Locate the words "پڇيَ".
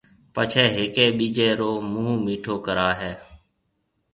0.33-0.63